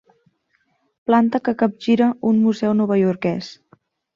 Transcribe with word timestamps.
Planta 1.09 1.41
que 1.49 1.55
capgira 1.63 2.09
un 2.31 2.43
museu 2.47 2.73
novaiorquès. 2.81 3.53